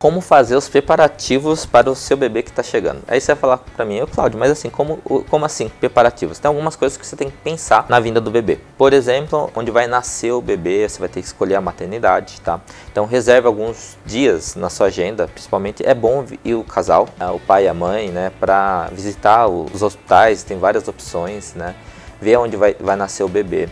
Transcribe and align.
Como 0.00 0.22
fazer 0.22 0.56
os 0.56 0.66
preparativos 0.66 1.66
para 1.66 1.90
o 1.90 1.94
seu 1.94 2.16
bebê 2.16 2.42
que 2.42 2.48
está 2.48 2.62
chegando. 2.62 3.02
Aí 3.06 3.20
você 3.20 3.34
vai 3.34 3.40
falar 3.40 3.58
para 3.58 3.84
mim, 3.84 3.96
eu 3.96 4.06
Cláudio, 4.06 4.38
mas 4.38 4.50
assim, 4.50 4.70
como, 4.70 4.96
como 5.28 5.44
assim 5.44 5.68
preparativos? 5.78 6.38
Tem 6.38 6.48
algumas 6.48 6.74
coisas 6.74 6.96
que 6.96 7.06
você 7.06 7.14
tem 7.14 7.28
que 7.28 7.36
pensar 7.36 7.84
na 7.86 8.00
vinda 8.00 8.18
do 8.18 8.30
bebê. 8.30 8.58
Por 8.78 8.94
exemplo, 8.94 9.50
onde 9.54 9.70
vai 9.70 9.86
nascer 9.86 10.32
o 10.32 10.40
bebê, 10.40 10.88
você 10.88 10.98
vai 10.98 11.08
ter 11.10 11.20
que 11.20 11.26
escolher 11.26 11.56
a 11.56 11.60
maternidade, 11.60 12.40
tá? 12.40 12.62
Então 12.90 13.04
reserve 13.04 13.46
alguns 13.46 13.98
dias 14.06 14.54
na 14.54 14.70
sua 14.70 14.86
agenda, 14.86 15.28
principalmente 15.28 15.86
é 15.86 15.92
bom 15.92 16.24
ir 16.42 16.54
o 16.54 16.64
casal, 16.64 17.06
o 17.34 17.38
pai 17.38 17.66
e 17.66 17.68
a 17.68 17.74
mãe, 17.74 18.08
né, 18.08 18.32
para 18.40 18.88
visitar 18.92 19.48
os 19.48 19.82
hospitais, 19.82 20.42
tem 20.42 20.58
várias 20.58 20.88
opções, 20.88 21.52
né? 21.52 21.74
Ver 22.18 22.38
onde 22.38 22.56
vai, 22.56 22.74
vai 22.80 22.96
nascer 22.96 23.22
o 23.22 23.28
bebê. 23.28 23.68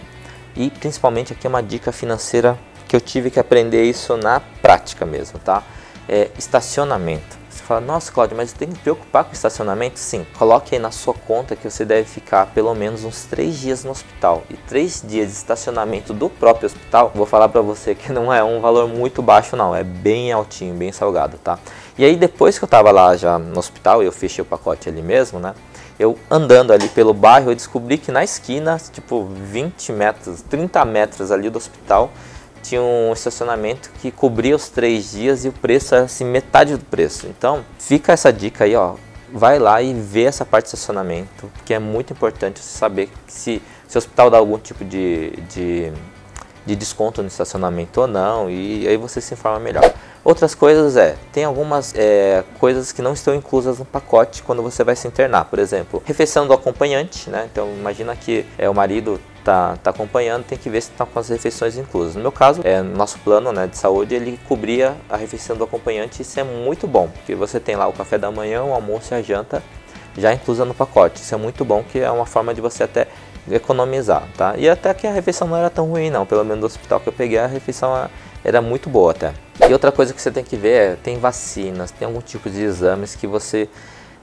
E 0.54 0.68
principalmente 0.68 1.32
aqui 1.32 1.46
é 1.46 1.48
uma 1.48 1.62
dica 1.62 1.90
financeira 1.90 2.58
que 2.86 2.94
eu 2.94 3.00
tive 3.00 3.30
que 3.30 3.40
aprender 3.40 3.84
isso 3.84 4.14
na 4.18 4.40
prática 4.60 5.06
mesmo, 5.06 5.38
tá? 5.38 5.62
É, 6.08 6.30
estacionamento. 6.38 7.36
Você 7.50 7.62
fala, 7.62 7.80
nossa 7.80 8.10
Cláudio, 8.10 8.36
mas 8.36 8.52
tem 8.52 8.68
que 8.68 8.74
me 8.74 8.80
preocupar 8.80 9.24
com 9.24 9.32
estacionamento? 9.32 9.98
Sim, 9.98 10.26
coloque 10.38 10.74
aí 10.74 10.80
na 10.80 10.90
sua 10.90 11.12
conta 11.12 11.54
que 11.54 11.68
você 11.68 11.84
deve 11.84 12.08
ficar 12.08 12.46
pelo 12.46 12.74
menos 12.74 13.04
uns 13.04 13.24
três 13.24 13.58
dias 13.58 13.84
no 13.84 13.90
hospital. 13.90 14.42
E 14.48 14.54
três 14.54 15.02
dias 15.06 15.28
de 15.28 15.34
estacionamento 15.34 16.14
do 16.14 16.30
próprio 16.30 16.66
hospital, 16.66 17.12
vou 17.14 17.26
falar 17.26 17.48
para 17.48 17.60
você 17.60 17.94
que 17.94 18.12
não 18.12 18.32
é 18.32 18.42
um 18.42 18.60
valor 18.60 18.88
muito 18.88 19.20
baixo 19.20 19.56
não, 19.56 19.74
é 19.74 19.84
bem 19.84 20.32
altinho, 20.32 20.74
bem 20.74 20.92
salgado, 20.92 21.36
tá? 21.38 21.58
E 21.98 22.04
aí 22.04 22.16
depois 22.16 22.58
que 22.58 22.64
eu 22.64 22.68
tava 22.68 22.90
lá 22.90 23.16
já 23.16 23.38
no 23.38 23.58
hospital, 23.58 24.02
eu 24.02 24.12
fechei 24.12 24.40
o 24.40 24.46
pacote 24.46 24.88
ali 24.88 25.02
mesmo, 25.02 25.38
né? 25.38 25.54
eu 25.98 26.16
andando 26.30 26.72
ali 26.72 26.88
pelo 26.88 27.12
bairro, 27.12 27.50
eu 27.50 27.54
descobri 27.54 27.98
que 27.98 28.12
na 28.12 28.22
esquina, 28.22 28.80
tipo 28.92 29.24
20 29.24 29.92
metros, 29.92 30.42
30 30.42 30.84
metros 30.84 31.32
ali 31.32 31.50
do 31.50 31.56
hospital, 31.56 32.12
tinha 32.68 32.82
um 32.82 33.12
estacionamento 33.12 33.90
que 34.00 34.10
cobria 34.10 34.54
os 34.54 34.68
três 34.68 35.12
dias 35.12 35.44
e 35.44 35.48
o 35.48 35.52
preço 35.52 35.94
era 35.94 36.04
assim, 36.04 36.24
metade 36.24 36.76
do 36.76 36.84
preço. 36.84 37.26
Então, 37.26 37.64
fica 37.78 38.12
essa 38.12 38.32
dica 38.32 38.64
aí, 38.64 38.76
ó. 38.76 38.94
Vai 39.32 39.58
lá 39.58 39.80
e 39.82 39.92
vê 39.92 40.24
essa 40.24 40.44
parte 40.44 40.64
de 40.64 40.68
estacionamento, 40.74 41.50
porque 41.54 41.74
é 41.74 41.78
muito 41.78 42.12
importante 42.12 42.60
você 42.60 42.78
saber 42.78 43.10
se, 43.26 43.62
se 43.86 43.96
o 43.96 43.98
hospital 43.98 44.30
dá 44.30 44.38
algum 44.38 44.58
tipo 44.58 44.84
de, 44.84 45.30
de, 45.50 45.92
de 46.64 46.76
desconto 46.76 47.22
no 47.22 47.28
estacionamento 47.28 48.00
ou 48.00 48.06
não, 48.06 48.48
e 48.48 48.88
aí 48.88 48.96
você 48.96 49.20
se 49.20 49.34
informa 49.34 49.58
melhor. 49.58 49.92
Outras 50.28 50.54
coisas 50.54 50.94
é, 50.98 51.16
tem 51.32 51.42
algumas 51.44 51.94
é, 51.96 52.44
coisas 52.60 52.92
que 52.92 53.00
não 53.00 53.14
estão 53.14 53.34
inclusas 53.34 53.78
no 53.78 53.86
pacote 53.86 54.42
quando 54.42 54.62
você 54.62 54.84
vai 54.84 54.94
se 54.94 55.08
internar. 55.08 55.46
Por 55.46 55.58
exemplo, 55.58 56.02
refeição 56.04 56.46
do 56.46 56.52
acompanhante, 56.52 57.30
né? 57.30 57.48
Então 57.50 57.66
imagina 57.78 58.14
que 58.14 58.44
é 58.58 58.68
o 58.68 58.74
marido 58.74 59.18
tá, 59.42 59.78
tá 59.82 59.88
acompanhando, 59.88 60.44
tem 60.44 60.58
que 60.58 60.68
ver 60.68 60.82
se 60.82 60.90
está 60.90 61.06
com 61.06 61.18
as 61.18 61.30
refeições 61.30 61.78
inclusas. 61.78 62.14
No 62.14 62.20
meu 62.20 62.30
caso, 62.30 62.60
é, 62.62 62.82
nosso 62.82 63.18
plano 63.20 63.50
né, 63.54 63.66
de 63.68 63.78
saúde, 63.78 64.16
ele 64.16 64.38
cobria 64.46 64.98
a 65.08 65.16
refeição 65.16 65.56
do 65.56 65.64
acompanhante, 65.64 66.20
isso 66.20 66.38
é 66.38 66.44
muito 66.44 66.86
bom, 66.86 67.08
porque 67.08 67.34
você 67.34 67.58
tem 67.58 67.74
lá 67.74 67.88
o 67.88 67.94
café 67.94 68.18
da 68.18 68.30
manhã, 68.30 68.62
o 68.62 68.74
almoço 68.74 69.14
e 69.14 69.16
a 69.16 69.22
janta 69.22 69.62
já 70.14 70.30
inclusa 70.34 70.62
no 70.66 70.74
pacote. 70.74 71.22
Isso 71.22 71.34
é 71.34 71.38
muito 71.38 71.64
bom, 71.64 71.82
que 71.82 72.00
é 72.00 72.10
uma 72.10 72.26
forma 72.26 72.52
de 72.52 72.60
você 72.60 72.82
até 72.82 73.08
economizar, 73.50 74.28
tá? 74.36 74.54
E 74.58 74.68
até 74.68 74.92
que 74.92 75.06
a 75.06 75.10
refeição 75.10 75.48
não 75.48 75.56
era 75.56 75.70
tão 75.70 75.86
ruim 75.86 76.10
não, 76.10 76.26
pelo 76.26 76.44
menos 76.44 76.60
no 76.60 76.66
hospital 76.66 77.00
que 77.00 77.08
eu 77.08 77.14
peguei 77.14 77.38
a 77.38 77.46
refeição 77.46 78.10
era 78.48 78.62
muito 78.62 78.88
boa 78.88 79.10
até. 79.10 79.34
E 79.68 79.72
outra 79.72 79.92
coisa 79.92 80.14
que 80.14 80.22
você 80.22 80.30
tem 80.30 80.42
que 80.42 80.56
ver 80.56 80.72
é, 80.72 80.96
tem 80.96 81.18
vacinas, 81.18 81.90
tem 81.90 82.06
algum 82.06 82.20
tipo 82.20 82.48
de 82.48 82.62
exames 82.62 83.14
que 83.14 83.26
você 83.26 83.68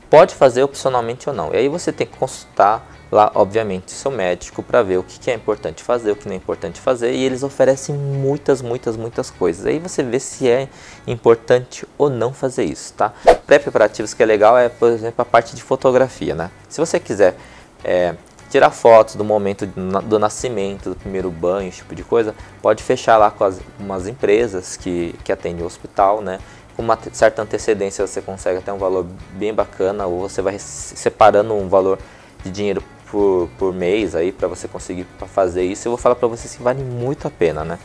pode 0.10 0.34
fazer 0.34 0.64
opcionalmente 0.64 1.30
ou 1.30 1.36
não. 1.36 1.54
E 1.54 1.58
aí 1.58 1.70
você 1.70 1.92
tem 1.92 2.08
que 2.08 2.18
consultar 2.18 2.92
lá, 3.12 3.32
obviamente, 3.36 3.92
seu 3.92 4.10
médico 4.10 4.64
para 4.64 4.82
ver 4.82 4.98
o 4.98 5.04
que, 5.04 5.30
é 5.30 5.34
importante 5.34 5.84
fazer, 5.84 6.12
o 6.12 6.16
que 6.16 6.26
não 6.26 6.34
é 6.34 6.38
importante 6.38 6.82
fazer. 6.82 7.14
E 7.14 7.24
eles 7.24 7.44
oferecem 7.44 7.94
muitas, 7.96 8.62
muitas, 8.62 8.98
muitas 8.98 9.30
coisas. 9.30 9.66
Aí 9.66 9.78
você 9.78 10.02
vê 10.02 10.20
se 10.20 10.50
é 10.50 10.68
importante 11.06 11.86
ou 11.98 12.10
não 12.10 12.34
fazer 12.34 12.64
isso, 12.64 12.94
tá? 12.94 13.14
Pré-preparativos 13.46 14.14
que 14.14 14.24
é 14.24 14.26
legal 14.26 14.58
é, 14.58 14.70
por 14.70 14.90
exemplo, 14.90 15.22
a 15.22 15.26
parte 15.26 15.56
de 15.56 15.62
fotografia, 15.62 16.34
né? 16.34 16.50
Se 16.68 16.80
você 16.80 17.00
quiser 17.00 17.36
é, 17.84 18.16
tirar 18.56 18.72
fotos 18.72 19.16
do 19.16 19.24
momento 19.26 19.66
do 19.66 20.18
nascimento, 20.18 20.92
do 20.92 20.96
primeiro 20.96 21.30
banho, 21.30 21.68
esse 21.68 21.80
tipo 21.80 21.94
de 21.94 22.06
coisa, 22.06 22.34
pode 22.62 22.82
fechar 22.82 23.18
lá 23.18 23.30
com 23.30 23.44
as, 23.44 23.60
umas 23.78 24.08
empresas 24.08 24.78
que, 24.78 25.14
que 25.26 25.32
atendem 25.34 25.62
o 25.62 25.66
hospital, 25.66 26.22
né? 26.22 26.40
Com 26.74 26.82
uma 26.82 26.98
certa 27.12 27.42
antecedência 27.42 28.08
você 28.08 28.22
consegue 28.22 28.60
até 28.60 28.72
um 28.72 28.78
valor 28.78 29.06
bem 29.34 29.54
bacana, 29.54 30.06
ou 30.06 30.22
você 30.22 30.42
vai 30.42 30.58
separando 30.58 31.54
um 31.54 31.68
valor 31.68 32.00
de 32.46 32.50
dinheiro 32.50 32.82
por, 33.12 33.50
por 33.58 33.74
mês 33.74 34.16
aí 34.16 34.32
para 34.32 34.48
você 34.48 34.70
conseguir 34.70 35.06
fazer 35.34 35.66
isso. 35.66 35.90
Eu 35.90 35.92
vou 35.92 35.98
falar 35.98 36.16
para 36.16 36.30
vocês 36.30 36.56
que 36.56 36.64
vale 36.64 36.82
muito 36.82 37.28
a 37.28 37.32
pena, 37.32 37.66
né? 37.66 37.78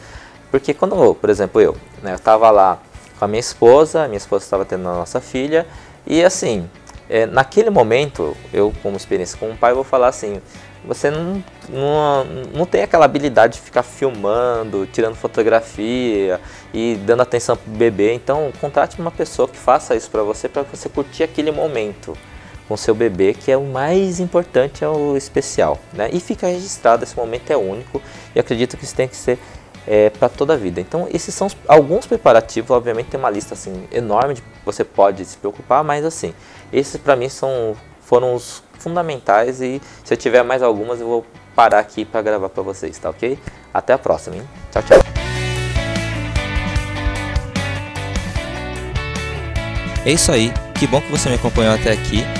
Porque 0.52 0.72
quando, 0.72 1.16
por 1.16 1.30
exemplo, 1.30 1.60
eu, 1.60 1.76
né, 2.00 2.14
eu 2.14 2.18
tava 2.20 2.48
lá 2.48 2.78
com 3.18 3.24
a 3.24 3.28
minha 3.28 3.40
esposa, 3.40 4.06
minha 4.06 4.18
esposa 4.18 4.44
estava 4.44 4.64
tendo 4.64 4.88
a 4.88 4.94
nossa 4.94 5.20
filha, 5.20 5.66
e 6.06 6.22
assim, 6.22 6.70
é, 7.10 7.26
naquele 7.26 7.70
momento, 7.70 8.36
eu 8.52 8.72
como 8.84 8.96
experiência 8.96 9.36
com 9.36 9.50
o 9.50 9.56
pai, 9.56 9.74
vou 9.74 9.82
falar 9.82 10.06
assim, 10.06 10.40
você 10.84 11.10
não, 11.10 11.44
não, 11.68 12.24
não 12.54 12.64
tem 12.64 12.82
aquela 12.82 13.04
habilidade 13.04 13.54
de 13.54 13.60
ficar 13.60 13.82
filmando, 13.82 14.86
tirando 14.86 15.16
fotografia 15.16 16.40
e 16.72 16.94
dando 17.04 17.22
atenção 17.22 17.56
pro 17.56 17.72
bebê, 17.72 18.14
então 18.14 18.52
contrate 18.60 18.98
uma 19.00 19.10
pessoa 19.10 19.48
que 19.48 19.58
faça 19.58 19.96
isso 19.96 20.08
para 20.08 20.22
você, 20.22 20.48
para 20.48 20.62
você 20.62 20.88
curtir 20.88 21.24
aquele 21.24 21.50
momento 21.50 22.16
com 22.68 22.76
seu 22.76 22.94
bebê, 22.94 23.34
que 23.34 23.50
é 23.50 23.56
o 23.56 23.64
mais 23.64 24.20
importante, 24.20 24.84
é 24.84 24.88
o 24.88 25.16
especial, 25.16 25.80
né? 25.92 26.08
E 26.12 26.20
fica 26.20 26.46
registrado, 26.46 27.02
esse 27.02 27.16
momento 27.16 27.50
é 27.50 27.56
único 27.56 28.00
e 28.32 28.38
acredito 28.38 28.76
que 28.76 28.84
isso 28.84 28.94
tem 28.94 29.08
que 29.08 29.16
ser 29.16 29.36
é, 29.86 30.10
para 30.10 30.28
toda 30.28 30.54
a 30.54 30.56
vida. 30.56 30.80
Então, 30.80 31.08
esses 31.12 31.34
são 31.34 31.48
alguns 31.66 32.06
preparativos. 32.06 32.70
Obviamente, 32.70 33.06
tem 33.06 33.20
uma 33.20 33.30
lista 33.30 33.54
assim 33.54 33.88
enorme 33.92 34.34
de 34.34 34.42
você 34.64 34.84
pode 34.84 35.24
se 35.24 35.36
preocupar, 35.36 35.82
mas 35.82 36.04
assim, 36.04 36.34
esses 36.72 37.00
para 37.00 37.16
mim 37.16 37.28
são 37.28 37.76
foram 38.00 38.34
os 38.34 38.62
fundamentais 38.78 39.60
e 39.60 39.80
se 40.02 40.12
eu 40.12 40.16
tiver 40.16 40.42
mais 40.42 40.62
algumas 40.62 41.00
eu 41.00 41.06
vou 41.06 41.26
parar 41.54 41.78
aqui 41.78 42.04
para 42.04 42.20
gravar 42.22 42.48
para 42.48 42.62
vocês, 42.62 42.98
tá 42.98 43.08
ok? 43.10 43.38
Até 43.72 43.92
a 43.92 43.98
próxima, 43.98 44.36
hein? 44.36 44.42
Tchau, 44.72 44.82
tchau. 44.82 44.98
É 50.04 50.10
isso 50.12 50.32
aí. 50.32 50.52
Que 50.78 50.86
bom 50.86 51.00
que 51.00 51.10
você 51.10 51.28
me 51.28 51.34
acompanhou 51.34 51.74
até 51.74 51.92
aqui. 51.92 52.39